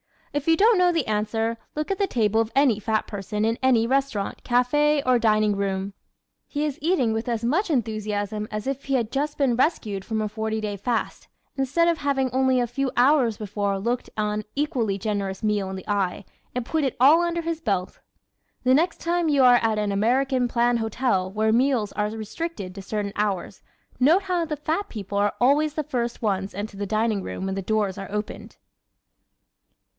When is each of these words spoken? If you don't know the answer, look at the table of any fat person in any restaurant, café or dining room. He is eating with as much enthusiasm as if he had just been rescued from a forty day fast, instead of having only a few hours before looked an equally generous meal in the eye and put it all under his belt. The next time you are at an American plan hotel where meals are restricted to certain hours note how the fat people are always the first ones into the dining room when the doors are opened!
If 0.33 0.47
you 0.47 0.55
don't 0.57 0.77
know 0.79 0.91
the 0.93 1.05
answer, 1.07 1.57
look 1.75 1.91
at 1.91 1.99
the 1.99 2.07
table 2.07 2.39
of 2.41 2.51
any 2.55 2.79
fat 2.79 3.05
person 3.05 3.45
in 3.45 3.59
any 3.61 3.85
restaurant, 3.85 4.43
café 4.43 5.03
or 5.05 5.19
dining 5.19 5.55
room. 5.55 5.93
He 6.47 6.65
is 6.65 6.79
eating 6.81 7.11
with 7.13 7.27
as 7.27 7.43
much 7.43 7.69
enthusiasm 7.69 8.47
as 8.49 8.65
if 8.65 8.85
he 8.85 8.95
had 8.95 9.11
just 9.11 9.37
been 9.37 9.57
rescued 9.57 10.05
from 10.05 10.21
a 10.21 10.29
forty 10.29 10.59
day 10.61 10.75
fast, 10.77 11.27
instead 11.55 11.87
of 11.89 11.99
having 11.99 12.31
only 12.31 12.59
a 12.59 12.65
few 12.65 12.91
hours 12.95 13.37
before 13.37 13.77
looked 13.77 14.09
an 14.17 14.43
equally 14.55 14.97
generous 14.97 15.43
meal 15.43 15.69
in 15.69 15.75
the 15.75 15.87
eye 15.87 16.23
and 16.55 16.65
put 16.65 16.85
it 16.85 16.95
all 16.99 17.21
under 17.21 17.41
his 17.41 17.59
belt. 17.61 17.99
The 18.63 18.73
next 18.73 19.01
time 19.01 19.29
you 19.29 19.43
are 19.43 19.59
at 19.61 19.77
an 19.77 19.91
American 19.91 20.47
plan 20.47 20.77
hotel 20.77 21.29
where 21.29 21.51
meals 21.51 21.91
are 21.91 22.07
restricted 22.09 22.73
to 22.73 22.81
certain 22.81 23.13
hours 23.17 23.61
note 23.99 24.23
how 24.23 24.45
the 24.45 24.57
fat 24.57 24.87
people 24.89 25.17
are 25.19 25.33
always 25.41 25.73
the 25.75 25.83
first 25.83 26.21
ones 26.23 26.55
into 26.55 26.77
the 26.77 26.87
dining 26.87 27.21
room 27.21 27.45
when 27.45 27.55
the 27.55 27.61
doors 27.61 27.97
are 27.99 28.09
opened! 28.11 28.55